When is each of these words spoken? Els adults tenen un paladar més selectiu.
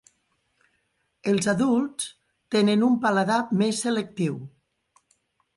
Els 1.33 1.49
adults 1.53 2.09
tenen 2.57 2.87
un 2.89 2.97
paladar 3.05 3.39
més 3.63 3.83
selectiu. 3.87 4.41